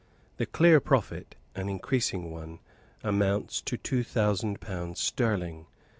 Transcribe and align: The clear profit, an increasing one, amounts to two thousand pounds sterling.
The 0.37 0.47
clear 0.47 0.79
profit, 0.79 1.35
an 1.53 1.69
increasing 1.69 2.31
one, 2.31 2.57
amounts 3.03 3.61
to 3.61 3.77
two 3.77 4.03
thousand 4.03 4.59
pounds 4.59 4.99
sterling. 4.99 5.67